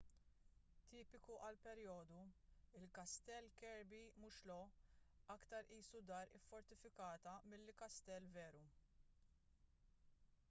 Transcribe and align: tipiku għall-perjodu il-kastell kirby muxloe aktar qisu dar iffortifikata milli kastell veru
tipiku 0.91 1.33
għall-perjodu 1.47 2.21
il-kastell 2.79 3.49
kirby 3.59 3.99
muxloe 4.23 4.95
aktar 5.35 5.69
qisu 5.73 6.01
dar 6.13 6.33
iffortifikata 6.39 7.35
milli 7.51 7.75
kastell 7.83 8.31
veru 8.39 8.63